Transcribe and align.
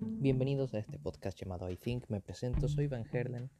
Bienvenidos 0.00 0.72
a 0.72 0.78
este 0.78 0.98
podcast 0.98 1.38
llamado 1.38 1.68
I 1.68 1.76
Think. 1.76 2.04
Me 2.08 2.22
presento, 2.22 2.68
soy 2.68 2.86
Van 2.86 3.04
Herlen. 3.12 3.50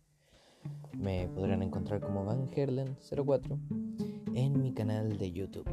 Me 0.96 1.28
podrán 1.28 1.62
encontrar 1.62 2.00
como 2.00 2.24
Van 2.24 2.48
Herlen04 2.48 3.58
en 4.34 4.62
mi 4.62 4.72
canal 4.72 5.18
de 5.18 5.32
YouTube. 5.32 5.68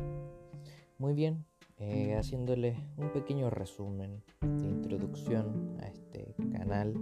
Muy 0.97 1.13
bien, 1.13 1.45
eh, 1.77 2.17
haciéndole 2.17 2.75
un 2.97 3.13
pequeño 3.13 3.49
resumen 3.49 4.21
de 4.41 4.67
introducción 4.67 5.77
a 5.81 5.87
este 5.87 6.35
canal. 6.51 6.93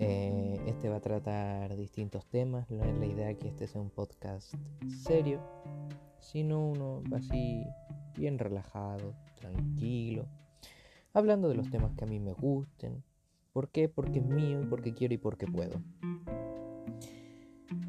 Eh, 0.00 0.60
este 0.66 0.88
va 0.88 0.96
a 0.96 1.00
tratar 1.00 1.76
distintos 1.76 2.26
temas. 2.26 2.68
No 2.68 2.82
es 2.82 2.98
la 2.98 3.06
idea 3.06 3.38
que 3.38 3.46
este 3.46 3.68
sea 3.68 3.80
un 3.80 3.90
podcast 3.90 4.52
serio, 4.88 5.40
sino 6.18 6.68
uno 6.68 7.04
así 7.14 7.64
bien 8.16 8.40
relajado, 8.40 9.14
tranquilo, 9.36 10.26
hablando 11.18 11.48
de 11.48 11.54
los 11.54 11.68
temas 11.70 11.92
que 11.94 12.04
a 12.04 12.06
mí 12.06 12.20
me 12.20 12.32
gusten. 12.32 13.02
¿Por 13.52 13.68
qué? 13.70 13.88
Porque 13.88 14.20
es 14.20 14.24
mío 14.24 14.62
y 14.62 14.66
porque 14.66 14.94
quiero 14.94 15.14
y 15.14 15.18
porque 15.18 15.46
puedo. 15.46 15.80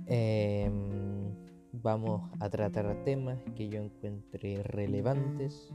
Em, 0.08 1.32
vamos 1.72 2.30
a 2.40 2.50
tratar 2.50 3.04
temas 3.04 3.38
que 3.56 3.70
yo 3.70 3.80
encuentre 3.82 4.64
relevantes 4.64 5.72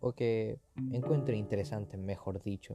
o 0.00 0.12
que 0.12 0.58
encuentre 0.92 1.36
interesantes, 1.36 2.00
mejor 2.00 2.42
dicho. 2.42 2.74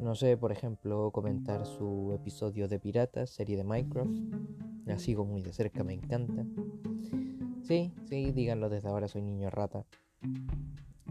No 0.00 0.14
sé, 0.14 0.36
por 0.36 0.52
ejemplo, 0.52 1.10
comentar 1.10 1.66
su 1.66 2.12
episodio 2.14 2.68
de 2.68 2.78
Piratas, 2.78 3.30
serie 3.30 3.56
de 3.56 3.64
Minecraft. 3.64 4.10
La 4.86 4.98
sigo 4.98 5.24
muy 5.24 5.42
de 5.42 5.52
cerca, 5.52 5.84
me 5.84 5.94
encanta. 5.94 6.46
Sí, 7.62 7.92
sí, 8.08 8.32
díganlo 8.32 8.68
desde 8.68 8.88
ahora, 8.88 9.08
soy 9.08 9.22
niño 9.22 9.50
rata. 9.50 9.84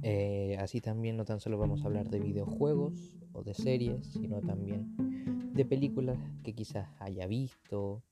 Eh, 0.07 0.55
así 0.59 0.81
también 0.81 1.17
no 1.17 1.25
tan 1.25 1.39
solo 1.39 1.57
vamos 1.57 1.81
a 1.81 1.87
hablar 1.87 2.11
de 2.11 2.19
videojuegos 2.19 3.11
o 3.33 3.41
de 3.41 3.55
series, 3.55 4.05
sino 4.05 4.39
también 4.39 5.51
de 5.51 5.65
películas 5.65 6.19
que 6.43 6.53
quizás 6.53 6.87
haya 6.99 7.25
visto. 7.25 8.03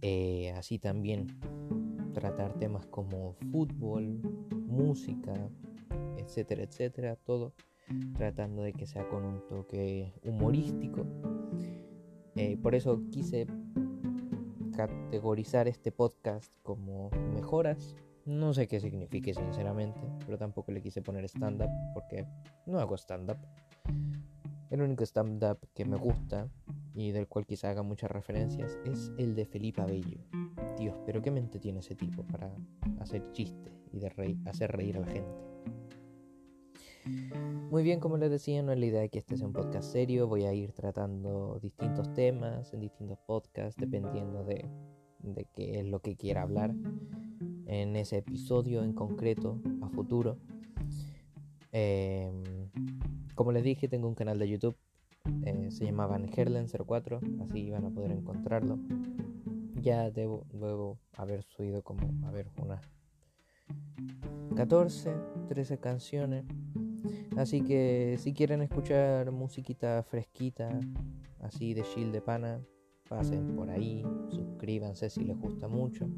Eh, 0.00 0.50
así 0.56 0.78
también 0.78 1.26
tratar 2.14 2.54
temas 2.54 2.86
como 2.86 3.34
fútbol, 3.52 4.18
música, 4.66 5.34
etcétera, 6.16 6.62
etcétera, 6.62 7.16
todo 7.16 7.52
tratando 8.16 8.62
de 8.62 8.72
que 8.72 8.86
sea 8.86 9.06
con 9.10 9.26
un 9.26 9.46
toque 9.46 10.14
humorístico. 10.24 11.04
Eh, 12.34 12.56
por 12.62 12.74
eso 12.74 13.02
quise 13.10 13.46
categorizar 14.74 15.68
este 15.68 15.92
podcast 15.92 16.54
como 16.62 17.10
mejoras. 17.34 17.94
No 18.28 18.52
sé 18.52 18.68
qué 18.68 18.78
signifique 18.78 19.32
sinceramente, 19.32 19.98
pero 20.26 20.36
tampoco 20.36 20.70
le 20.70 20.82
quise 20.82 21.00
poner 21.00 21.24
stand-up 21.24 21.70
porque 21.94 22.26
no 22.66 22.78
hago 22.78 22.94
stand-up. 22.98 23.38
El 24.68 24.82
único 24.82 25.02
stand-up 25.06 25.58
que 25.72 25.86
me 25.86 25.96
gusta 25.96 26.46
y 26.92 27.12
del 27.12 27.26
cual 27.26 27.46
quizá 27.46 27.70
haga 27.70 27.82
muchas 27.82 28.10
referencias 28.10 28.78
es 28.84 29.12
el 29.16 29.34
de 29.34 29.46
Felipe 29.46 29.80
Abello. 29.80 30.18
Dios, 30.76 30.94
pero 31.06 31.22
qué 31.22 31.30
mente 31.30 31.58
tiene 31.58 31.80
ese 31.80 31.94
tipo 31.94 32.22
para 32.22 32.54
hacer 33.00 33.32
chistes 33.32 33.72
y 33.94 33.98
de 33.98 34.36
hacer 34.44 34.72
reír 34.72 34.98
a 34.98 35.00
la 35.00 35.06
gente. 35.06 35.42
Muy 37.70 37.82
bien, 37.82 37.98
como 37.98 38.18
les 38.18 38.30
decía, 38.30 38.62
no 38.62 38.72
es 38.72 38.78
la 38.78 38.84
idea 38.84 39.00
de 39.00 39.08
que 39.08 39.20
este 39.20 39.38
sea 39.38 39.46
un 39.46 39.54
podcast 39.54 39.90
serio. 39.90 40.28
Voy 40.28 40.44
a 40.44 40.52
ir 40.52 40.72
tratando 40.72 41.58
distintos 41.62 42.12
temas 42.12 42.74
en 42.74 42.80
distintos 42.80 43.18
podcasts, 43.26 43.80
dependiendo 43.80 44.44
de, 44.44 44.68
de 45.20 45.46
qué 45.46 45.80
es 45.80 45.86
lo 45.86 46.00
que 46.00 46.14
quiera 46.14 46.42
hablar 46.42 46.74
en 47.68 47.94
ese 47.94 48.18
episodio 48.18 48.82
en 48.82 48.92
concreto 48.92 49.60
a 49.82 49.88
futuro. 49.88 50.38
Em, 51.70 52.42
como 53.36 53.52
les 53.52 53.62
dije, 53.62 53.86
tengo 53.88 54.08
un 54.08 54.16
canal 54.16 54.38
de 54.38 54.48
YouTube. 54.48 54.76
Eh, 55.44 55.70
se 55.70 55.84
llama 55.84 56.06
Van 56.06 56.26
Herlen04, 56.26 57.44
así 57.44 57.70
van 57.70 57.84
a 57.84 57.90
poder 57.90 58.10
encontrarlo. 58.10 58.78
Ya 59.80 60.10
debo, 60.10 60.44
debo 60.52 60.98
haber 61.16 61.44
subido 61.44 61.82
como, 61.82 62.00
a 62.26 62.32
ver, 62.32 62.48
unas 62.56 62.82
14, 64.56 65.12
13 65.48 65.78
canciones 65.78 66.44
Así 67.38 67.60
que 67.60 68.16
si 68.18 68.32
quieren 68.32 68.62
escuchar 68.62 69.30
musiquita 69.30 70.02
fresquita, 70.02 70.80
así 71.40 71.72
de 71.72 71.82
chill 71.82 72.10
de 72.10 72.20
pana, 72.20 72.60
pasen 73.08 73.54
por 73.54 73.70
ahí, 73.70 74.04
suscríbanse 74.30 75.08
si 75.08 75.22
les 75.22 75.38
gusta 75.38 75.68
mucho. 75.68 76.08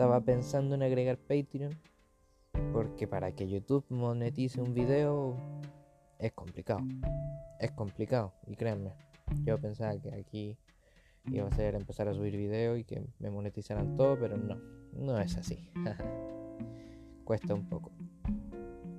Estaba 0.00 0.22
pensando 0.22 0.74
en 0.74 0.82
agregar 0.82 1.18
Patreon, 1.18 1.78
porque 2.72 3.06
para 3.06 3.32
que 3.32 3.46
YouTube 3.46 3.84
monetice 3.90 4.62
un 4.62 4.72
video 4.72 5.36
es 6.18 6.32
complicado. 6.32 6.80
Es 7.58 7.70
complicado, 7.72 8.32
y 8.46 8.56
créanme, 8.56 8.94
yo 9.44 9.58
pensaba 9.60 10.00
que 10.00 10.14
aquí 10.14 10.56
iba 11.26 11.46
a 11.46 11.54
ser 11.54 11.74
empezar 11.74 12.08
a 12.08 12.14
subir 12.14 12.34
video 12.34 12.78
y 12.78 12.84
que 12.84 13.04
me 13.18 13.30
monetizaran 13.30 13.94
todo, 13.94 14.18
pero 14.18 14.38
no, 14.38 14.56
no 14.94 15.20
es 15.20 15.36
así. 15.36 15.70
Cuesta 17.24 17.52
un 17.52 17.68
poco. 17.68 17.92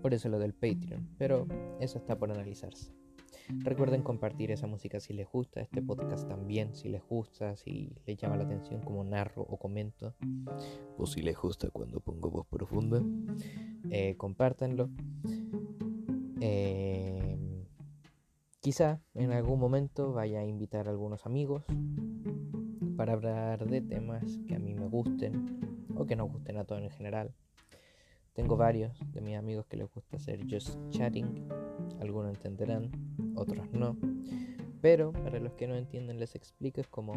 Por 0.03 0.13
eso 0.13 0.29
lo 0.29 0.37
del 0.37 0.53
Patreon, 0.53 1.15
pero 1.17 1.47
eso 1.79 1.97
está 1.97 2.15
por 2.15 2.31
analizarse. 2.31 2.93
Recuerden 3.49 4.01
compartir 4.01 4.51
esa 4.51 4.67
música 4.67 4.99
si 4.99 5.13
les 5.13 5.27
gusta, 5.27 5.61
este 5.61 5.81
podcast 5.81 6.27
también 6.27 6.73
si 6.75 6.89
les 6.89 7.03
gusta, 7.07 7.55
si 7.55 7.95
les 8.05 8.17
llama 8.17 8.37
la 8.37 8.43
atención 8.43 8.81
como 8.81 9.03
narro 9.03 9.43
o 9.43 9.57
comento, 9.57 10.15
o 10.97 11.05
si 11.05 11.21
les 11.21 11.37
gusta 11.37 11.69
cuando 11.69 11.99
pongo 11.99 12.29
voz 12.29 12.47
profunda, 12.47 13.01
eh, 13.89 14.15
compártanlo. 14.17 14.89
Eh, 16.39 17.37
quizá 18.59 19.01
en 19.13 19.31
algún 19.31 19.59
momento 19.59 20.13
vaya 20.13 20.39
a 20.39 20.45
invitar 20.45 20.87
a 20.87 20.91
algunos 20.91 21.25
amigos 21.25 21.63
para 22.95 23.13
hablar 23.13 23.67
de 23.67 23.81
temas 23.81 24.39
que 24.47 24.55
a 24.55 24.59
mí 24.59 24.73
me 24.73 24.87
gusten 24.87 25.87
o 25.95 26.05
que 26.05 26.15
nos 26.15 26.31
gusten 26.31 26.57
a 26.57 26.65
todos 26.65 26.81
en 26.81 26.91
general. 26.91 27.33
Tengo 28.33 28.55
varios 28.55 28.97
de 29.11 29.21
mis 29.21 29.35
amigos 29.35 29.65
que 29.65 29.77
les 29.77 29.91
gusta 29.91 30.17
hacer 30.17 30.39
just 30.47 30.77
chatting. 30.89 31.47
Algunos 31.99 32.35
entenderán, 32.35 32.91
otros 33.35 33.71
no. 33.71 33.97
Pero 34.81 35.11
para 35.11 35.39
los 35.39 35.53
que 35.53 35.67
no 35.67 35.75
entienden 35.75 36.19
les 36.19 36.35
explico 36.35 36.81
es 36.81 36.87
como 36.87 37.13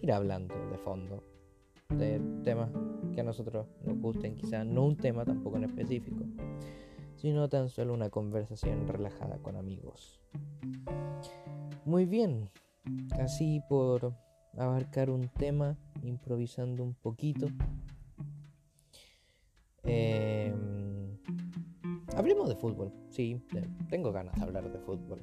ir 0.00 0.12
hablando 0.12 0.54
de 0.70 0.78
fondo 0.78 1.24
de 1.96 2.20
temas 2.44 2.70
que 3.14 3.20
a 3.22 3.24
nosotros 3.24 3.66
nos 3.82 3.98
gusten, 3.98 4.36
quizá 4.36 4.62
no 4.62 4.84
un 4.84 4.96
tema 4.96 5.24
tampoco 5.24 5.56
en 5.56 5.64
específico, 5.64 6.24
sino 7.16 7.48
tan 7.48 7.70
solo 7.70 7.94
una 7.94 8.10
conversación 8.10 8.86
relajada 8.86 9.38
con 9.38 9.56
amigos. 9.56 10.20
Muy 11.86 12.04
bien, 12.04 12.50
así 13.18 13.62
por 13.68 14.12
abarcar 14.58 15.08
un 15.08 15.28
tema, 15.28 15.78
improvisando 16.02 16.82
un 16.82 16.94
poquito, 16.94 17.48
eh, 19.84 20.54
hablemos 22.18 22.48
de 22.48 22.56
fútbol. 22.56 22.92
Sí, 23.10 23.40
tengo 23.88 24.12
ganas 24.12 24.34
de 24.36 24.42
hablar 24.42 24.70
de 24.72 24.78
fútbol. 24.80 25.22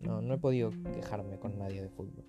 No, 0.00 0.22
no 0.22 0.34
he 0.34 0.38
podido 0.38 0.70
quejarme 0.94 1.38
con 1.38 1.58
nadie 1.58 1.82
de 1.82 1.88
fútbol. 1.88 2.24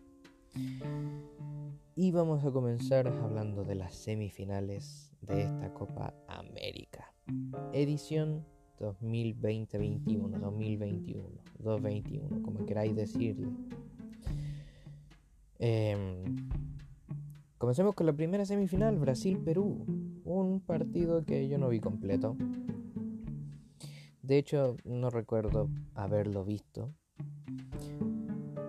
Y 1.96 2.12
vamos 2.12 2.44
a 2.44 2.52
comenzar 2.52 3.08
hablando 3.08 3.64
de 3.64 3.76
las 3.76 3.94
semifinales 3.94 5.16
de 5.22 5.44
esta 5.44 5.74
Copa 5.74 6.16
América. 6.28 7.14
Edición 7.74 8.46
2020-21, 8.80 10.40
2021, 10.40 11.30
2021, 11.60 12.42
como 12.42 12.66
queráis 12.66 12.96
decirle. 12.96 13.50
Em, 15.60 16.50
comencemos 17.58 17.94
con 17.94 18.06
la 18.06 18.14
primera 18.14 18.46
semifinal, 18.46 18.98
Brasil-Perú 18.98 19.86
un 20.24 20.60
partido 20.60 21.24
que 21.24 21.48
yo 21.48 21.58
no 21.58 21.70
vi 21.70 21.80
completo. 21.80 22.36
De 24.28 24.38
hecho, 24.38 24.76
no 24.84 25.10
recuerdo 25.10 25.70
haberlo 25.96 26.44
visto. 26.44 26.94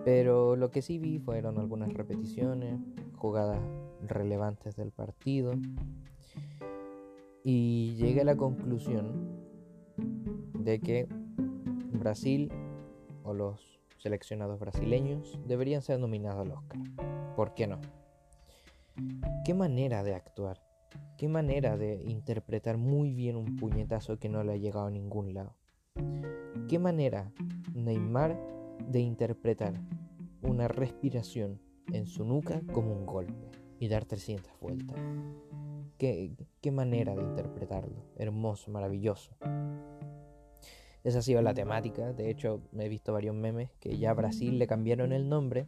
Pero 0.05 0.55
lo 0.55 0.71
que 0.71 0.81
sí 0.81 0.99
vi 0.99 1.19
fueron 1.19 1.59
algunas 1.59 1.93
repeticiones, 1.93 2.79
jugadas 3.17 3.59
relevantes 4.07 4.77
del 4.77 4.91
partido. 4.91 5.51
Y 7.43 7.93
llegué 7.97 8.21
a 8.21 8.23
la 8.23 8.37
conclusión 8.37 9.37
de 10.53 10.79
que 10.79 11.09
Brasil 11.91 12.49
o 13.25 13.33
los 13.33 13.81
seleccionados 13.97 14.61
brasileños 14.61 15.37
deberían 15.45 15.81
ser 15.81 15.99
nominados 15.99 16.39
al 16.39 16.53
Oscar. 16.53 16.79
¿Por 17.35 17.53
qué 17.53 17.67
no? 17.67 17.81
¿Qué 19.43 19.53
manera 19.53 20.03
de 20.03 20.15
actuar? 20.15 20.68
Qué 21.19 21.27
manera 21.27 21.75
de 21.75 22.01
interpretar 22.05 22.77
muy 22.77 23.13
bien 23.13 23.35
un 23.35 23.57
puñetazo 23.57 24.17
que 24.19 24.29
no 24.29 24.41
le 24.41 24.53
ha 24.53 24.55
llegado 24.55 24.85
a 24.85 24.89
ningún 24.89 25.33
lado. 25.33 25.53
Qué 26.69 26.79
manera 26.79 27.33
Neymar 27.73 28.39
de 28.87 29.01
interpretar 29.01 29.73
una 30.41 30.69
respiración 30.69 31.59
en 31.91 32.05
su 32.05 32.23
nuca 32.23 32.61
como 32.71 32.93
un 32.93 33.05
golpe 33.05 33.49
y 33.79 33.89
dar 33.89 34.05
300 34.05 34.49
vueltas. 34.61 34.97
Qué, 35.97 36.37
qué 36.61 36.71
manera 36.71 37.13
de 37.13 37.21
interpretarlo. 37.21 38.05
Hermoso, 38.15 38.71
maravilloso. 38.71 39.35
Esa 41.03 41.19
ha 41.19 41.21
sido 41.21 41.41
la 41.41 41.53
temática. 41.53 42.13
De 42.13 42.29
hecho, 42.29 42.61
me 42.71 42.85
he 42.85 42.89
visto 42.89 43.11
varios 43.11 43.35
memes 43.35 43.71
que 43.81 43.97
ya 43.97 44.11
a 44.11 44.13
Brasil 44.13 44.57
le 44.57 44.67
cambiaron 44.67 45.11
el 45.11 45.27
nombre 45.27 45.67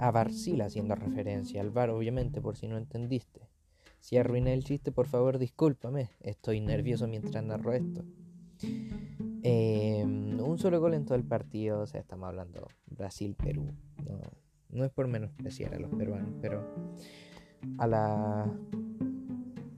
a 0.00 0.10
Barcil, 0.10 0.60
haciendo 0.60 0.96
referencia 0.96 1.60
al 1.60 1.70
bar, 1.70 1.90
obviamente, 1.90 2.40
por 2.40 2.56
si 2.56 2.66
no 2.66 2.76
entendiste. 2.76 3.47
Si 4.08 4.16
arruiné 4.16 4.54
el 4.54 4.64
chiste, 4.64 4.90
por 4.90 5.06
favor, 5.06 5.36
discúlpame. 5.36 6.08
Estoy 6.20 6.62
nervioso 6.62 7.06
mientras 7.06 7.44
narro 7.44 7.74
esto. 7.74 8.06
Em, 9.42 10.40
un 10.40 10.58
solo 10.58 10.80
gol 10.80 10.94
en 10.94 11.04
todo 11.04 11.16
el 11.16 11.24
partido. 11.24 11.80
O 11.80 11.86
sea, 11.86 12.00
estamos 12.00 12.26
hablando 12.26 12.68
Brasil-Perú. 12.86 13.66
No, 14.06 14.20
no 14.70 14.84
es 14.86 14.90
por 14.92 15.08
menospreciar 15.08 15.74
a 15.74 15.78
los 15.78 15.90
peruanos, 15.90 16.32
pero 16.40 16.66
a 17.76 17.86
las 17.86 18.48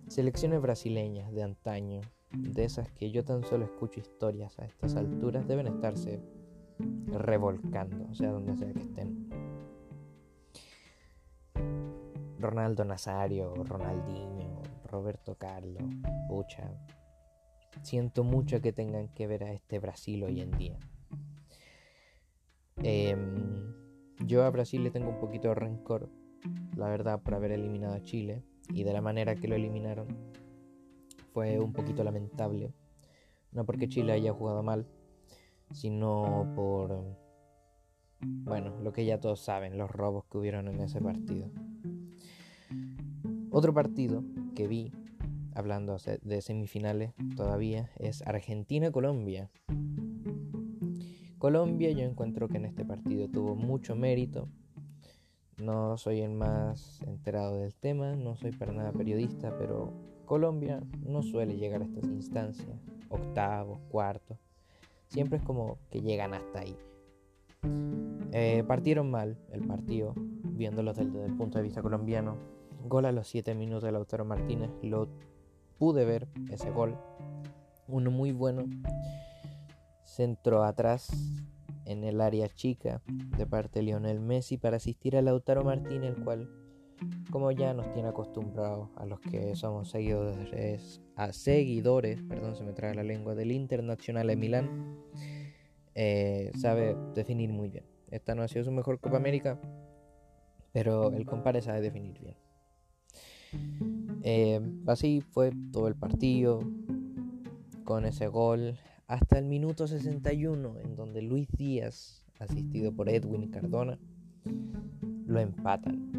selecciones 0.07 0.63
brasileñas 0.63 1.33
de 1.33 1.43
antaño 1.43 2.01
de 2.31 2.65
esas 2.65 2.89
que 2.93 3.11
yo 3.11 3.25
tan 3.25 3.43
solo 3.43 3.65
escucho 3.65 3.99
historias 3.99 4.61
a 4.61 4.65
estas 4.65 4.95
alturas, 4.95 5.49
deben 5.49 5.67
estarse 5.67 6.23
revolcando, 7.09 8.07
o 8.09 8.15
sea, 8.15 8.31
donde 8.31 8.57
sea 8.57 8.73
que 8.73 8.79
estén. 8.79 9.30
Ronaldo 12.41 12.85
Nazario, 12.85 13.55
Ronaldinho, 13.55 14.63
Roberto 14.85 15.37
Carlos, 15.37 15.83
pucha. 16.29 16.71
Siento 17.83 18.25
mucho 18.25 18.61
que 18.61 18.73
tengan 18.73 19.09
que 19.09 19.27
ver 19.27 19.45
a 19.45 19.53
este 19.53 19.79
Brasil 19.79 20.25
hoy 20.25 20.41
en 20.41 20.51
día. 20.53 20.79
Em, 22.83 23.75
yo 24.27 24.45
a 24.45 24.51
Brasil 24.51 24.83
le 24.83 24.91
tengo 24.91 25.11
un 25.11 25.19
poquito 25.19 25.49
de 25.49 25.55
rencor, 25.55 26.11
la 26.77 26.89
verdad, 26.89 27.23
por 27.23 27.35
haber 27.35 27.53
eliminado 27.53 27.95
a 27.95 28.03
Chile 28.03 28.43
y 28.71 28.85
de 28.85 28.93
la 28.93 29.01
manera 29.01 29.35
que 29.35 29.49
lo 29.49 29.55
eliminaron 29.55 30.09
fue 31.33 31.59
un 31.59 31.73
poquito 31.73 32.03
lamentable. 32.05 32.73
No 33.53 33.65
porque 33.65 33.89
Chile 33.89 34.13
haya 34.13 34.33
jugado 34.33 34.63
mal, 34.63 34.87
sino 35.73 36.53
por, 36.55 37.17
bueno, 38.21 38.79
lo 38.81 38.93
que 38.93 39.05
ya 39.05 39.21
todos 39.21 39.41
saben, 39.41 39.79
los 39.79 39.91
robos 39.91 40.25
que 40.27 40.39
hubieron 40.39 40.69
en 40.69 40.81
ese 40.81 41.01
partido. 41.01 41.51
Otro 43.53 43.75
partido 43.75 44.23
que 44.55 44.69
vi, 44.69 44.93
hablando 45.55 45.97
de 46.23 46.41
semifinales 46.41 47.13
todavía, 47.37 47.91
es 47.99 48.23
Argentina-Colombia. 48.23 49.51
Colombia 51.39 51.91
yo 51.91 52.05
encuentro 52.05 52.49
que 52.49 52.59
en 52.59 52.67
este 52.67 52.85
partido 52.85 53.29
tuvo 53.29 53.57
mucho 53.57 53.97
mérito. 53.97 54.49
No 55.57 55.97
soy 55.97 56.21
el 56.21 56.33
más 56.33 57.03
enterado 57.03 57.59
del 57.59 57.75
tema, 57.75 58.15
no 58.15 58.37
soy 58.37 58.53
para 58.53 58.73
nada 58.73 58.93
periodista, 58.93 59.57
pero 59.59 59.93
Colombia 60.27 60.81
no 61.05 61.23
suele 61.23 61.57
llegar 61.57 61.83
a 61.83 61.87
estas 61.87 62.05
instancias, 62.05 62.79
octavos, 63.09 63.81
cuartos. 63.91 64.39
Siempre 65.09 65.39
es 65.39 65.43
como 65.43 65.79
que 65.91 66.03
llegan 66.03 66.35
hasta 66.35 66.61
ahí. 66.61 66.77
Eh, 68.33 68.63
partieron 68.67 69.11
mal 69.11 69.37
el 69.51 69.67
partido, 69.67 70.15
viéndolo 70.17 70.93
desde, 70.95 71.25
el 71.25 71.37
punto 71.37 71.59
de 71.59 71.65
vista 71.65 71.83
colombiano. 71.83 72.37
Gol 72.85 73.05
a 73.05 73.13
los 73.13 73.29
7 73.29 73.55
minutos 73.55 73.85
de 73.85 73.93
Lautaro 73.93 74.25
Martínez, 74.25 74.71
lo 74.83 75.09
pude 75.79 76.05
ver, 76.05 76.29
ese 76.51 76.71
gol. 76.71 76.99
Uno 77.89 78.11
muy 78.11 78.33
bueno. 78.33 78.65
Centro 80.05 80.65
atrás 80.65 81.09
en 81.85 82.05
el 82.05 82.21
área 82.21 82.49
chica 82.49 83.03
de 83.37 83.47
parte 83.47 83.79
de 83.79 83.87
Lionel 83.87 84.21
Messi 84.21 84.59
para 84.59 84.77
asistir 84.77 85.17
a 85.17 85.23
Lautaro 85.23 85.65
Martínez, 85.65 86.17
el 86.17 86.25
cual 86.25 86.49
como 87.31 87.51
ya 87.51 87.73
nos 87.75 87.91
tiene 87.93 88.09
acostumbrados 88.09 88.91
a 88.97 89.07
los 89.07 89.21
que 89.21 89.55
somos 89.57 89.91
seguidores, 89.91 91.01
a 91.17 91.33
seguidores, 91.33 92.23
perdón, 92.23 92.57
se 92.57 92.65
me 92.65 92.73
trae 92.73 92.95
la 92.95 93.03
lengua, 93.03 93.35
del 93.35 93.53
Internacional 93.53 94.27
de 94.27 94.37
Milán, 94.37 94.99
eh, 95.95 96.51
sabe 96.57 96.97
definir 97.15 97.51
muy 97.51 97.69
bien. 97.69 97.85
Esta 98.11 98.35
no 98.35 98.43
ha 98.43 98.49
sido 98.49 98.65
su 98.65 98.73
mejor 98.73 99.01
Copa 99.01 99.17
América, 99.17 99.59
pero 100.73 101.13
el 101.13 101.25
compare 101.27 101.63
sabe 101.63 101.81
definir 101.81 102.19
bien. 102.21 102.37
Eh, 104.23 104.61
así 104.87 105.21
fue 105.21 105.53
todo 105.73 105.89
el 105.89 105.95
partido, 105.95 106.61
con 107.85 108.05
ese 108.05 108.29
gol, 108.29 108.79
hasta 109.09 109.39
el 109.39 109.45
minuto 109.45 109.89
61, 109.89 110.79
en 110.79 110.95
donde 110.95 111.23
Luis 111.23 111.49
Díaz, 111.51 112.25
asistido 112.39 112.93
por 112.93 113.09
Edwin 113.09 113.51
Cardona, 113.51 113.99
lo 115.27 115.41
empatan. 115.41 116.11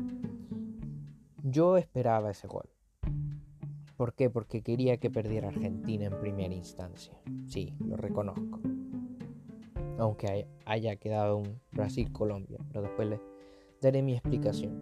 Yo 1.44 1.78
esperaba 1.78 2.32
ese 2.32 2.48
gol. 2.48 2.70
¿Por 3.96 4.14
qué? 4.14 4.30
Porque 4.30 4.62
quería 4.62 4.98
que 4.98 5.10
perdiera 5.10 5.48
Argentina 5.48 6.08
en 6.08 6.20
primera 6.20 6.54
instancia. 6.54 7.18
Sí, 7.48 7.74
lo 7.80 7.98
reconozco. 7.98 8.60
Aunque 9.98 10.48
haya 10.66 10.96
quedado 10.96 11.38
un 11.38 11.62
Brasil-Colombia. 11.72 12.58
Pero 12.68 12.82
después 12.82 13.08
les 13.08 13.22
daré 13.82 14.02
mi 14.02 14.14
explicación 14.14 14.80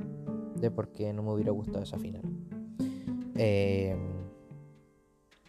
de 0.56 0.72
por 0.72 0.92
qué 0.92 1.14
no 1.14 1.22
me 1.22 1.34
hubiera 1.34 1.52
gustado 1.52 1.84
esa 1.84 2.00
final. 2.00 2.24
Em, 3.42 3.98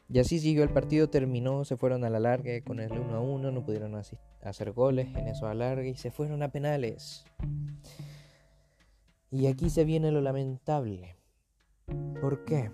y 0.08 0.20
así 0.20 0.38
siguió 0.38 0.62
el 0.62 0.70
partido, 0.70 1.10
terminó, 1.10 1.64
se 1.64 1.76
fueron 1.76 2.04
a 2.04 2.10
la 2.10 2.20
larga 2.20 2.52
con 2.62 2.78
el 2.78 2.92
1 2.92 3.16
a 3.16 3.20
1, 3.20 3.50
no 3.50 3.64
pudieron 3.64 3.96
hacer 3.96 4.72
goles 4.72 5.08
en 5.16 5.26
eso 5.26 5.48
a 5.48 5.54
larga 5.54 5.88
y 5.88 5.96
se 5.96 6.12
fueron 6.12 6.44
a 6.44 6.52
penales. 6.52 7.24
Y 9.32 9.48
aquí 9.48 9.70
se 9.70 9.84
viene 9.84 10.12
lo 10.12 10.20
lamentable. 10.20 11.16
¿Por 12.20 12.44
qué? 12.44 12.70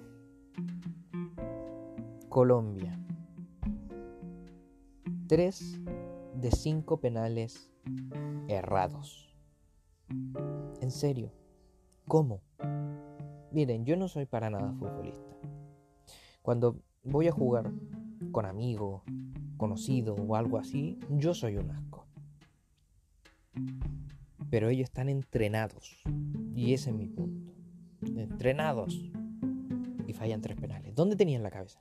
Colombia. 2.28 2.98
Tres 5.28 5.80
de 6.34 6.50
cinco 6.50 7.00
penales 7.00 7.72
errados. 8.48 9.34
En 10.82 10.90
serio. 10.90 11.32
¿Cómo? 12.06 12.42
Miren, 13.56 13.86
yo 13.86 13.96
no 13.96 14.06
soy 14.06 14.26
para 14.26 14.50
nada 14.50 14.70
futbolista. 14.74 15.34
Cuando 16.42 16.76
voy 17.04 17.26
a 17.28 17.32
jugar 17.32 17.72
con 18.30 18.44
amigo, 18.44 19.02
conocido 19.56 20.14
o 20.14 20.36
algo 20.36 20.58
así, 20.58 20.98
yo 21.08 21.32
soy 21.32 21.56
un 21.56 21.70
asco. 21.70 22.06
Pero 24.50 24.68
ellos 24.68 24.84
están 24.84 25.08
entrenados 25.08 26.02
y 26.54 26.74
ese 26.74 26.90
es 26.90 26.96
mi 26.96 27.08
punto. 27.08 27.50
Entrenados. 28.02 29.10
Y 30.06 30.12
fallan 30.12 30.42
tres 30.42 30.60
penales. 30.60 30.94
¿Dónde 30.94 31.16
tenían 31.16 31.42
la 31.42 31.50
cabeza? 31.50 31.80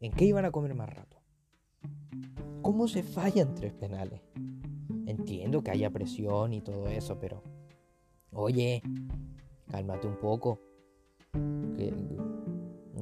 ¿En 0.00 0.10
qué 0.10 0.24
iban 0.24 0.44
a 0.44 0.50
comer 0.50 0.74
más 0.74 0.92
rato? 0.92 1.18
¿Cómo 2.62 2.88
se 2.88 3.04
fallan 3.04 3.54
tres 3.54 3.74
penales? 3.74 4.22
Entiendo 5.06 5.62
que 5.62 5.70
haya 5.70 5.90
presión 5.90 6.52
y 6.52 6.60
todo 6.60 6.88
eso, 6.88 7.16
pero... 7.20 7.44
Oye, 8.32 8.82
cálmate 9.70 10.08
un 10.08 10.18
poco. 10.18 10.58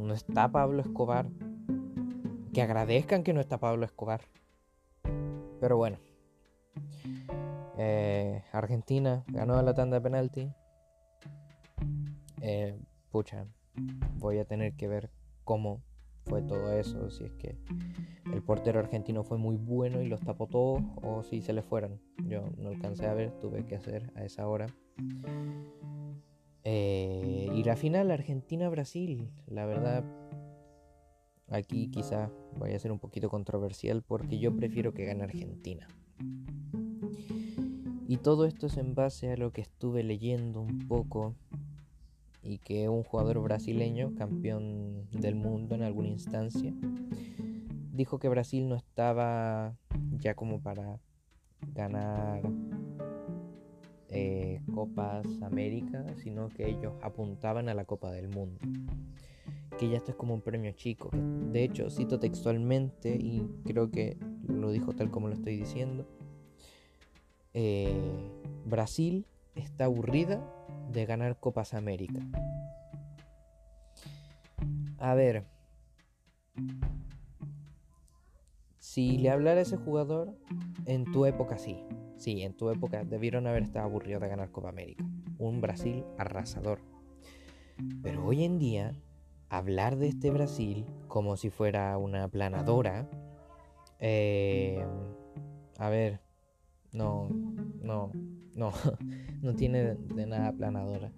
No 0.09 0.15
está 0.15 0.50
Pablo 0.50 0.81
Escobar. 0.81 1.27
Que 2.55 2.62
agradezcan 2.62 3.23
que 3.23 3.35
no 3.35 3.41
está 3.41 3.59
Pablo 3.59 3.85
Escobar. 3.85 4.23
Pero 5.61 5.77
bueno. 5.77 5.99
Eh, 7.77 8.43
Argentina 8.53 9.23
ganó 9.29 9.61
la 9.61 9.75
tanda 9.75 9.99
de 9.99 10.00
penalti. 10.00 10.50
Eh, 12.41 12.81
pucha, 13.11 13.45
voy 14.15 14.38
a 14.38 14.47
tener 14.47 14.73
que 14.79 14.88
ver 14.88 15.11
cómo 15.45 15.83
fue 16.25 16.41
todo 16.41 16.73
eso, 16.73 17.11
si 17.11 17.25
es 17.25 17.33
que 17.35 17.59
el 18.33 18.43
portero 18.43 18.81
argentino 18.81 19.25
fue 19.25 19.37
muy 19.37 19.57
bueno 19.57 20.00
y 20.00 20.09
los 20.09 20.23
tapó 20.23 20.47
todos 20.47 20.83
o 21.03 21.23
si 21.23 21.43
se 21.43 21.53
le 21.53 21.61
fueron. 21.61 22.00
Yo 22.25 22.45
no 22.57 22.71
alcancé 22.71 23.07
a 23.09 23.12
ver, 23.12 23.38
tuve 23.41 23.67
que 23.67 23.77
hacer 23.77 24.11
a 24.17 24.25
esa 24.25 24.49
hora. 24.49 24.69
Eh, 26.71 27.51
y 27.55 27.65
la 27.65 27.77
final 27.77 28.11
Argentina-Brasil, 28.11 29.31
la 29.47 29.65
verdad, 29.65 30.05
aquí 31.49 31.89
quizá 31.89 32.31
vaya 32.59 32.77
a 32.77 32.79
ser 32.79 32.93
un 32.93 32.99
poquito 32.99 33.31
controversial 33.31 34.03
porque 34.03 34.39
yo 34.39 34.55
prefiero 34.55 34.93
que 34.93 35.07
gane 35.07 35.25
Argentina. 35.25 35.89
Y 38.07 38.19
todo 38.19 38.45
esto 38.45 38.67
es 38.67 38.77
en 38.77 38.95
base 38.95 39.33
a 39.33 39.39
lo 39.39 39.51
que 39.51 39.63
estuve 39.63 40.03
leyendo 40.03 40.61
un 40.61 40.87
poco 40.87 41.35
y 42.43 42.59
que 42.59 42.91
un 42.91 43.03
jugador 43.03 43.41
brasileño, 43.41 44.15
campeón 44.15 45.09
del 45.11 45.37
mundo 45.37 45.75
en 45.75 45.83
alguna 45.83 46.09
instancia, 46.09 46.75
dijo 47.95 48.19
que 48.19 48.29
Brasil 48.29 48.69
no 48.69 48.77
estaba 48.77 49.75
ya 50.19 50.35
como 50.35 50.61
para 50.61 51.01
ganar 51.75 52.43
eh, 54.21 54.61
Copas 54.75 55.27
América, 55.43 56.05
sino 56.17 56.49
que 56.49 56.69
ellos 56.69 56.93
apuntaban 57.03 57.69
a 57.69 57.75
la 57.75 57.85
Copa 57.85 58.11
del 58.11 58.29
Mundo. 58.29 58.59
Que 59.79 59.89
ya 59.89 59.99
esto 59.99 60.11
es 60.11 60.17
como 60.17 60.35
un 60.35 60.41
premio 60.41 60.73
chico. 60.73 61.11
De 61.53 61.63
hecho, 61.63 61.89
cito 61.89 62.19
textualmente 62.19 63.15
y 63.15 63.47
creo 63.65 63.93
que 63.93 64.17
lo 64.49 64.73
dijo 64.73 64.93
tal 64.93 65.13
como 65.13 65.29
lo 65.29 65.35
estoy 65.35 65.57
diciendo. 65.57 66.05
Eh, 67.55 67.97
Brasil 68.65 69.25
está 69.55 69.85
aburrida 69.85 70.45
de 70.93 71.07
ganar 71.07 71.39
Copas 71.39 71.75
América. 71.75 72.21
A 74.99 75.15
ver, 75.15 75.45
si 78.99 79.17
le 79.17 79.31
hablara 79.31 79.61
a 79.61 79.62
ese 79.62 79.76
jugador, 79.76 80.35
en 80.85 81.05
tu 81.05 81.25
época 81.25 81.57
sí. 81.57 81.85
Sí, 82.17 82.43
en 82.43 82.52
tu 82.55 82.69
época 82.69 83.05
debieron 83.05 83.47
haber 83.47 83.62
estado 83.62 83.85
aburridos 83.85 84.21
de 84.21 84.28
ganar 84.28 84.50
Copa 84.50 84.71
América. 84.71 85.05
Un 85.38 85.61
Brasil 85.61 86.02
arrasador. 86.19 86.81
Pero 88.02 88.26
hoy 88.26 88.43
en 88.43 88.59
día, 88.59 89.00
hablar 89.50 89.99
de 89.99 90.09
este 90.09 90.33
Brasil 90.33 90.85
como 91.07 91.37
si 91.37 91.49
fuera 91.49 91.97
una 91.97 92.26
planadora. 92.26 93.09
Eh, 94.00 94.85
a 95.78 95.88
ver, 95.88 96.21
no, 96.90 97.28
no, 97.81 98.11
no, 98.57 98.73
no 99.43 99.55
tiene 99.55 99.95
de 99.95 100.26
nada 100.26 100.50
planadora. 100.50 101.12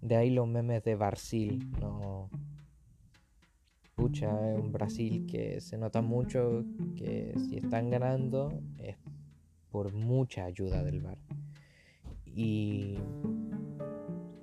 De 0.00 0.16
ahí 0.16 0.30
los 0.30 0.48
memes 0.48 0.82
de 0.82 0.96
Brasil, 0.96 1.64
no. 1.80 2.28
Pucha, 3.98 4.52
es 4.52 4.60
un 4.60 4.70
Brasil 4.70 5.26
que 5.26 5.60
se 5.60 5.76
nota 5.76 6.02
mucho 6.02 6.64
que 6.94 7.34
si 7.36 7.56
están 7.56 7.90
ganando 7.90 8.62
es 8.76 8.96
por 9.72 9.92
mucha 9.92 10.44
ayuda 10.44 10.84
del 10.84 11.00
bar. 11.00 11.18
Y 12.24 12.96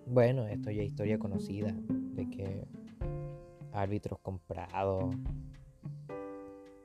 bueno, 0.06 0.46
esto 0.50 0.72
ya 0.72 0.82
es 0.82 0.90
historia 0.90 1.18
conocida 1.18 1.74
de 1.88 2.30
que 2.30 2.68
árbitros 3.72 4.20
comprados 4.20 5.16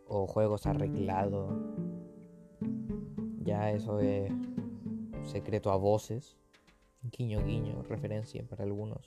o 0.07 0.29
juegos 0.29 0.65
arreglados, 0.65 1.53
ya 3.43 3.73
eso 3.73 3.99
es 3.99 4.33
secreto 5.25 5.73
a 5.73 5.77
voces 5.77 6.37
guiño 7.03 7.45
guiño, 7.45 7.83
referencia 7.83 8.45
para 8.47 8.63
algunos, 8.63 9.05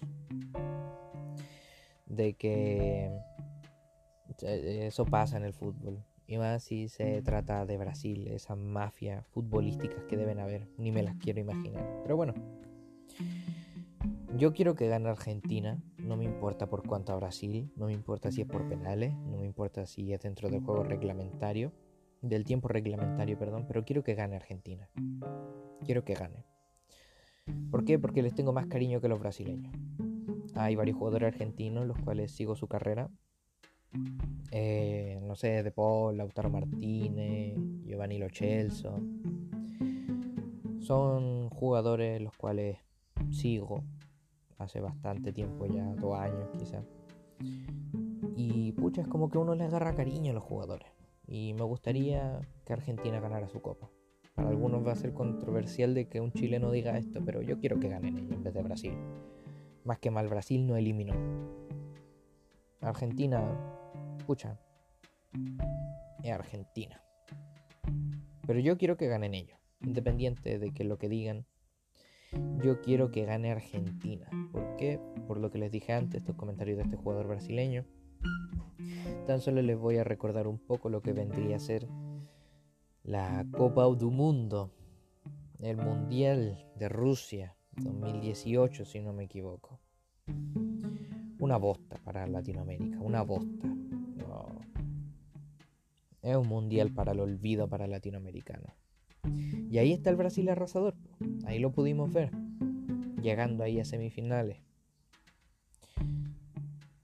de 2.08 2.34
que 2.34 3.10
eso 4.42 5.06
pasa 5.06 5.38
en 5.38 5.44
el 5.44 5.54
fútbol. 5.54 6.04
Y 6.26 6.38
más 6.38 6.64
si 6.64 6.88
se 6.88 7.22
trata 7.22 7.66
de 7.66 7.78
Brasil, 7.78 8.28
esas 8.28 8.58
mafias 8.58 9.26
futbolísticas 9.28 10.04
que 10.06 10.18
deben 10.18 10.40
haber, 10.40 10.68
ni 10.78 10.92
me 10.92 11.04
las 11.04 11.16
quiero 11.18 11.40
imaginar. 11.40 12.02
Pero 12.02 12.16
bueno, 12.16 12.34
yo 14.36 14.54
quiero 14.54 14.74
que 14.74 14.88
gane 14.88 15.10
Argentina, 15.10 15.82
no 15.98 16.18
me 16.18 16.26
importa 16.26 16.68
por 16.68 16.88
cuánto 16.88 17.14
a 17.14 17.18
Brasil, 17.18 17.72
no 17.76 17.86
me 17.88 17.94
importa 17.94 18.32
si 18.32 18.42
es 18.42 18.48
por 18.48 18.68
penales, 18.68 19.14
no 19.14 19.38
me 19.38 19.46
importa 19.46 19.86
si 19.86 20.12
es 20.12 20.22
dentro 20.22 20.50
del 20.50 20.62
juego 20.62 20.84
reglamentario, 20.84 21.72
del 22.22 22.46
tiempo 22.46 22.68
reglamentario, 22.68 23.38
perdón, 23.38 23.66
pero 23.68 23.84
quiero 23.84 24.04
que 24.04 24.16
gane 24.16 24.36
Argentina. 24.36 24.90
Quiero 25.86 26.04
que 26.04 26.14
gane. 26.14 26.46
¿Por 27.70 27.84
qué? 27.84 28.00
Porque 28.00 28.24
les 28.24 28.34
tengo 28.34 28.54
más 28.54 28.68
cariño 28.68 29.02
que 29.02 29.10
los 29.10 29.20
brasileños. 29.20 29.76
Hay 30.56 30.76
varios 30.76 30.98
jugadores 30.98 31.28
argentinos 31.28 31.86
los 31.86 32.00
cuales 32.00 32.32
sigo 32.32 32.56
su 32.56 32.68
carrera. 32.68 33.10
Eh, 34.52 35.20
no 35.24 35.36
sé, 35.36 35.64
De 35.64 35.72
Paul, 35.72 36.18
Lautaro 36.18 36.50
Martínez, 36.50 37.56
Giovanni 37.86 38.18
Lo 38.18 38.30
Celso. 38.30 39.00
Son 40.80 41.50
jugadores 41.50 42.22
los 42.22 42.36
cuales 42.36 42.78
sigo 43.32 43.84
hace 44.58 44.80
bastante 44.80 45.32
tiempo 45.32 45.66
ya, 45.66 45.86
dos 45.96 46.18
años 46.18 46.50
quizás. 46.58 46.86
Y 48.36 48.72
pucha, 48.74 49.02
es 49.02 49.08
como 49.08 49.30
que 49.30 49.38
uno 49.38 49.56
le 49.56 49.64
agarra 49.66 49.96
cariño 49.96 50.32
a 50.32 50.36
los 50.36 50.44
jugadores. 50.44 50.88
Y 51.28 51.54
me 51.54 51.64
gustaría 51.64 52.42
que 52.66 52.74
Argentina 52.74 53.20
ganara 53.20 53.48
su 53.48 53.62
copa. 53.62 53.90
Para 54.36 54.50
algunos 54.50 54.86
va 54.86 54.94
a 54.94 54.96
ser 54.96 55.14
controversial 55.14 55.94
de 55.94 56.08
que 56.08 56.20
un 56.20 56.32
chileno 56.32 56.72
diga 56.72 56.98
esto, 56.98 57.22
pero 57.24 57.42
yo 57.42 57.60
quiero 57.60 57.80
que 57.80 57.90
ganen 57.90 58.18
ellos 58.18 58.32
en 58.32 58.44
vez 58.44 58.54
de 58.54 58.64
Brasil. 58.64 58.94
Más 59.84 60.00
que 60.00 60.12
mal, 60.12 60.28
Brasil 60.28 60.66
no 60.66 60.76
eliminó. 60.76 61.14
Argentina, 62.82 63.73
pucha, 64.24 64.60
es 66.24 66.32
Argentina. 66.32 67.02
Pero 68.46 68.60
yo 68.60 68.78
quiero 68.78 68.98
que 68.98 69.08
ganen 69.08 69.34
ellos, 69.34 69.60
independiente 69.82 70.60
de 70.60 70.74
que 70.74 70.84
lo 70.84 70.98
que 70.98 71.10
digan. 71.10 71.46
Yo 72.64 72.82
quiero 72.82 73.12
que 73.12 73.26
gane 73.26 73.52
Argentina. 73.52 74.28
¿Por 74.52 74.76
qué? 74.76 75.00
Por 75.28 75.40
lo 75.40 75.52
que 75.52 75.60
les 75.60 75.72
dije 75.72 75.94
antes, 75.94 76.22
estos 76.22 76.36
comentarios 76.36 76.78
de 76.78 76.84
este 76.84 76.98
jugador 76.98 77.28
brasileño. 77.28 77.86
Tan 79.28 79.40
solo 79.40 79.62
les 79.62 79.78
voy 79.78 79.98
a 79.98 80.04
recordar 80.04 80.48
un 80.48 80.58
poco 80.58 80.90
lo 80.90 81.02
que 81.02 81.14
vendría 81.14 81.58
a 81.58 81.60
ser 81.60 81.88
la 83.04 83.46
Copa 83.52 83.84
del 83.84 84.12
Mundo, 84.12 84.72
el 85.60 85.78
Mundial 85.78 86.66
de 86.76 86.90
Rusia 86.90 87.56
2018, 87.78 88.86
si 88.86 89.00
no 89.00 89.14
me 89.14 89.26
equivoco. 89.26 89.80
Una 91.40 91.58
bosta 91.58 92.00
para 92.04 92.26
Latinoamérica, 92.28 93.00
una 93.00 93.22
bosta. 93.22 93.68
Es 96.22 96.38
un 96.38 96.48
mundial 96.48 96.92
para 96.92 97.12
el 97.12 97.20
olvido 97.20 97.68
para 97.68 97.86
latinoamericanos. 97.86 98.72
Y 99.70 99.78
ahí 99.78 99.92
está 99.92 100.10
el 100.10 100.16
Brasil 100.16 100.48
arrasador. 100.50 100.96
Ahí 101.46 101.60
lo 101.60 101.72
pudimos 101.72 102.14
ver. 102.14 102.32
Llegando 103.22 103.64
ahí 103.64 103.80
a 103.80 103.86
semifinales. 103.86 104.60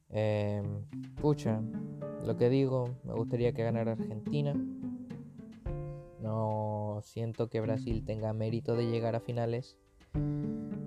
Eh, 0.09 0.63
pucha, 1.21 1.61
lo 2.25 2.37
que 2.37 2.49
digo, 2.49 2.95
me 3.03 3.13
gustaría 3.13 3.53
que 3.53 3.63
ganara 3.63 3.93
Argentina. 3.93 4.53
No 6.21 7.01
siento 7.03 7.49
que 7.49 7.61
Brasil 7.61 8.03
tenga 8.05 8.33
mérito 8.33 8.75
de 8.75 8.89
llegar 8.89 9.15
a 9.15 9.19
finales, 9.19 9.77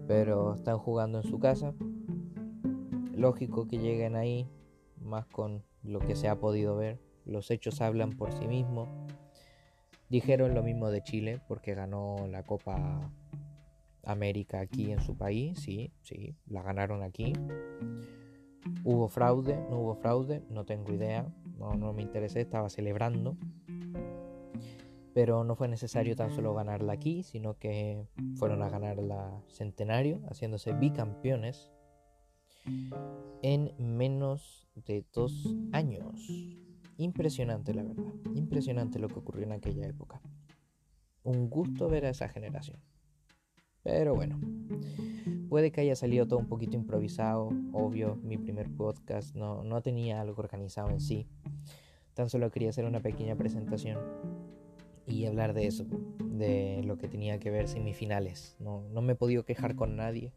pero 0.06 0.54
están 0.54 0.78
jugando 0.78 1.18
en 1.18 1.24
su 1.24 1.38
casa. 1.38 1.74
Lógico 3.14 3.66
que 3.66 3.78
lleguen 3.78 4.16
ahí, 4.16 4.48
más 5.00 5.26
con 5.26 5.62
lo 5.82 6.00
que 6.00 6.14
se 6.14 6.28
ha 6.28 6.38
podido 6.38 6.76
ver. 6.76 7.00
Los 7.24 7.50
hechos 7.50 7.80
hablan 7.80 8.10
por 8.12 8.32
sí 8.32 8.46
mismos. 8.46 8.88
Dijeron 10.08 10.54
lo 10.54 10.62
mismo 10.62 10.90
de 10.90 11.02
Chile 11.02 11.40
porque 11.48 11.74
ganó 11.74 12.26
la 12.28 12.42
Copa 12.42 13.10
América 14.04 14.60
aquí 14.60 14.90
en 14.90 15.00
su 15.00 15.16
país, 15.16 15.58
sí, 15.60 15.92
sí, 16.02 16.36
la 16.46 16.62
ganaron 16.62 17.02
aquí. 17.02 17.32
¿Hubo 18.84 19.08
fraude? 19.08 19.56
¿No 19.70 19.78
hubo 19.78 19.94
fraude? 19.94 20.42
No 20.50 20.64
tengo 20.64 20.92
idea, 20.92 21.26
no, 21.58 21.92
me 21.92 22.02
interesé, 22.02 22.40
estaba 22.40 22.68
celebrando 22.68 23.36
pero 25.14 25.44
no 25.44 25.56
fue 25.56 25.68
necesario 25.68 26.16
tan 26.16 26.30
solo 26.30 26.54
ganarla 26.54 26.94
aquí, 26.94 27.22
sino 27.22 27.58
que 27.58 28.06
fueron 28.36 28.62
a 28.62 28.70
ganar 28.70 28.96
la 28.96 29.42
Centenario, 29.48 30.20
haciéndose 30.30 30.72
bicampeones 30.72 31.70
en 33.42 33.72
menos 33.78 34.68
de 34.74 35.04
dos 35.12 35.54
años. 35.72 36.28
Impresionante, 36.96 37.74
la 37.74 37.82
verdad. 37.82 38.12
Impresionante 38.34 38.98
lo 38.98 39.08
que 39.08 39.18
ocurrió 39.18 39.44
en 39.44 39.52
aquella 39.52 39.86
época. 39.86 40.20
Un 41.24 41.48
gusto 41.48 41.88
ver 41.88 42.06
a 42.06 42.10
esa 42.10 42.28
generación. 42.28 42.80
Pero 43.82 44.14
bueno, 44.14 44.40
puede 45.48 45.72
que 45.72 45.80
haya 45.80 45.96
salido 45.96 46.26
todo 46.26 46.38
un 46.38 46.48
poquito 46.48 46.76
improvisado. 46.76 47.50
Obvio, 47.72 48.16
mi 48.22 48.38
primer 48.38 48.70
podcast 48.70 49.34
no, 49.34 49.64
no 49.64 49.82
tenía 49.82 50.20
algo 50.20 50.40
organizado 50.40 50.90
en 50.90 51.00
sí. 51.00 51.26
Tan 52.14 52.28
solo 52.28 52.50
quería 52.50 52.70
hacer 52.70 52.84
una 52.84 53.00
pequeña 53.00 53.36
presentación 53.36 53.98
y 55.06 55.26
hablar 55.26 55.52
de 55.52 55.66
eso, 55.66 55.84
de 56.20 56.82
lo 56.84 56.96
que 56.96 57.08
tenía 57.08 57.38
que 57.38 57.50
ver 57.50 57.68
semifinales. 57.68 58.56
No, 58.60 58.84
no 58.90 59.02
me 59.02 59.14
he 59.14 59.16
podido 59.16 59.44
quejar 59.44 59.74
con 59.74 59.96
nadie. 59.96 60.32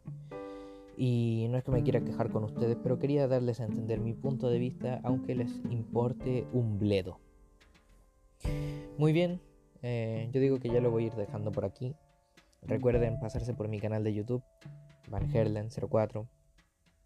Y 0.96 1.46
no 1.50 1.58
es 1.58 1.64
que 1.64 1.70
me 1.70 1.82
quiera 1.82 2.00
quejar 2.00 2.30
con 2.30 2.44
ustedes, 2.44 2.76
pero 2.82 2.98
quería 2.98 3.28
darles 3.28 3.60
a 3.60 3.64
entender 3.64 4.00
mi 4.00 4.14
punto 4.14 4.48
de 4.48 4.58
vista, 4.58 5.00
aunque 5.04 5.34
les 5.34 5.60
importe 5.70 6.46
un 6.52 6.78
bledo. 6.78 7.20
Muy 8.98 9.12
bien, 9.12 9.40
eh, 9.82 10.30
yo 10.32 10.40
digo 10.40 10.58
que 10.58 10.68
ya 10.68 10.80
lo 10.80 10.90
voy 10.90 11.04
a 11.04 11.06
ir 11.08 11.14
dejando 11.14 11.52
por 11.52 11.64
aquí. 11.64 11.94
Recuerden 12.62 13.20
pasarse 13.20 13.54
por 13.54 13.68
mi 13.68 13.78
canal 13.78 14.04
de 14.04 14.14
YouTube, 14.14 14.42
Van 15.10 15.30
Herlen04. 15.30 16.26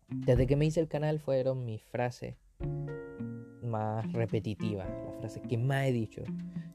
Desde 0.08 0.46
que 0.46 0.56
me 0.56 0.66
hice 0.66 0.80
el 0.80 0.88
canal 0.88 1.18
fueron 1.18 1.64
mis 1.64 1.82
frases 1.82 2.36
más 3.62 4.12
repetitivas, 4.12 4.88
las 5.06 5.16
frases 5.18 5.42
que 5.48 5.58
más 5.58 5.86
he 5.86 5.92
dicho 5.92 6.22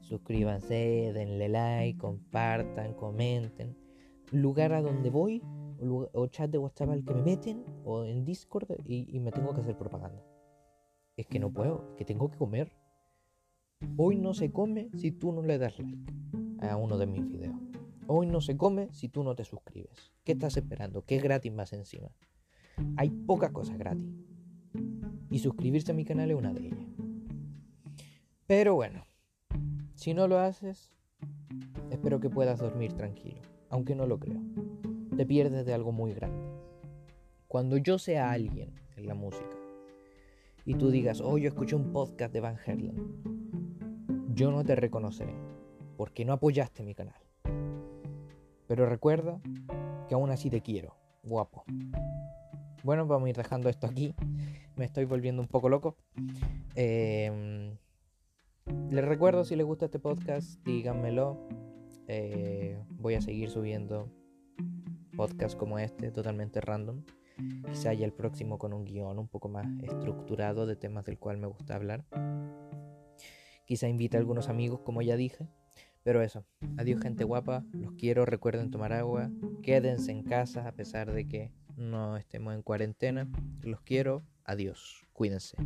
suscríbanse, 0.06 1.12
denle 1.12 1.48
like, 1.48 1.98
compartan, 1.98 2.94
comenten. 2.94 3.76
Lugar 4.32 4.72
a 4.72 4.82
donde 4.82 5.10
voy, 5.10 5.42
o, 5.80 6.26
chat 6.28 6.50
de 6.50 6.58
WhatsApp 6.58 6.90
al 6.90 7.04
que 7.04 7.14
me 7.14 7.22
meten, 7.22 7.64
o 7.84 8.04
en 8.04 8.24
Discord 8.24 8.68
y, 8.86 9.18
me 9.20 9.32
tengo 9.32 9.52
que 9.54 9.60
hacer 9.60 9.76
propaganda. 9.76 10.22
Es 11.16 11.26
que 11.26 11.38
no 11.38 11.52
puedo, 11.52 11.88
es 11.90 11.96
que 11.96 12.04
tengo 12.04 12.30
que 12.30 12.36
comer. 12.36 12.72
Hoy 13.96 14.16
no 14.18 14.34
se 14.34 14.52
come 14.52 14.90
si 14.94 15.12
tú 15.12 15.32
no 15.32 15.42
le 15.42 15.58
das 15.58 15.78
like 15.78 16.12
a 16.60 16.76
uno 16.76 16.98
de 16.98 17.06
mis 17.06 17.26
videos. 17.26 17.56
Hoy 18.06 18.26
no 18.26 18.40
se 18.40 18.56
come 18.56 18.88
si 18.92 19.08
tú 19.08 19.22
no 19.22 19.34
te 19.34 19.44
suscribes. 19.44 20.12
¿Qué 20.24 20.32
estás 20.32 20.56
esperando? 20.56 21.04
¿Qué 21.04 21.16
es 21.16 21.22
gratis 21.22 21.52
más 21.52 21.72
encima? 21.72 22.08
Hay 22.96 23.10
pocas 23.10 23.50
cosas 23.50 23.78
gratis. 23.78 24.14
Y 25.30 25.38
suscribirse 25.40 25.92
a 25.92 25.94
mi 25.94 26.04
canal 26.04 26.30
es 26.30 26.36
una 26.36 26.52
de 26.52 26.68
ellas. 26.68 26.86
Pero 28.46 28.74
bueno, 28.74 29.04
si 29.94 30.14
no 30.14 30.28
lo 30.28 30.38
haces, 30.38 30.92
espero 31.90 32.20
que 32.20 32.30
puedas 32.30 32.60
dormir 32.60 32.92
tranquilo, 32.92 33.40
aunque 33.70 33.94
no 33.94 34.06
lo 34.06 34.20
creo. 34.20 34.40
Te 35.16 35.24
pierdes 35.24 35.64
de 35.64 35.72
algo 35.72 35.92
muy 35.92 36.12
grande. 36.12 36.46
Cuando 37.48 37.78
yo 37.78 37.98
sea 37.98 38.32
alguien 38.32 38.74
en 38.96 39.06
la 39.08 39.14
música 39.14 39.56
y 40.66 40.74
tú 40.74 40.90
digas, 40.90 41.22
oh, 41.22 41.38
yo 41.38 41.48
escuché 41.48 41.74
un 41.74 41.90
podcast 41.90 42.34
de 42.34 42.40
Van 42.40 42.58
Herlen, 42.66 42.96
yo 44.34 44.50
no 44.50 44.62
te 44.62 44.76
reconoceré, 44.76 45.34
porque 45.96 46.26
no 46.26 46.34
apoyaste 46.34 46.82
mi 46.82 46.94
canal. 46.94 47.18
Pero 48.66 48.84
recuerda 48.84 49.40
que 50.06 50.14
aún 50.14 50.28
así 50.28 50.50
te 50.50 50.60
quiero, 50.60 50.96
guapo. 51.22 51.64
Bueno, 52.82 53.06
vamos 53.06 53.26
a 53.26 53.30
ir 53.30 53.36
dejando 53.36 53.70
esto 53.70 53.86
aquí. 53.86 54.14
Me 54.76 54.84
estoy 54.84 55.06
volviendo 55.06 55.40
un 55.40 55.48
poco 55.48 55.70
loco. 55.70 55.96
Eh, 56.74 57.74
les 58.90 59.04
recuerdo 59.04 59.46
si 59.46 59.56
les 59.56 59.64
gusta 59.64 59.86
este 59.86 59.98
podcast, 59.98 60.62
díganmelo. 60.66 61.48
Eh, 62.06 62.78
voy 62.90 63.14
a 63.14 63.22
seguir 63.22 63.48
subiendo 63.48 64.12
podcasts 65.16 65.56
como 65.56 65.78
este, 65.78 66.10
totalmente 66.10 66.60
random. 66.60 67.02
Quizá 67.66 67.90
haya 67.90 68.06
el 68.06 68.12
próximo 68.12 68.58
con 68.58 68.72
un 68.72 68.84
guion 68.84 69.18
un 69.18 69.28
poco 69.28 69.48
más 69.48 69.66
estructurado 69.82 70.66
de 70.66 70.76
temas 70.76 71.04
del 71.04 71.18
cual 71.18 71.38
me 71.38 71.46
gusta 71.46 71.74
hablar. 71.74 72.04
Quizá 73.66 73.88
invite 73.88 74.16
a 74.16 74.20
algunos 74.20 74.48
amigos, 74.48 74.80
como 74.80 75.02
ya 75.02 75.16
dije. 75.16 75.48
Pero 76.02 76.22
eso, 76.22 76.44
adiós 76.76 77.00
gente 77.00 77.24
guapa, 77.24 77.64
los 77.72 77.92
quiero, 77.94 78.24
recuerden 78.24 78.70
tomar 78.70 78.92
agua, 78.92 79.28
quédense 79.60 80.12
en 80.12 80.22
casa 80.22 80.68
a 80.68 80.72
pesar 80.72 81.12
de 81.12 81.26
que 81.26 81.50
no 81.76 82.16
estemos 82.16 82.54
en 82.54 82.62
cuarentena. 82.62 83.28
Los 83.62 83.80
quiero, 83.80 84.22
adiós, 84.44 85.04
cuídense. 85.12 85.56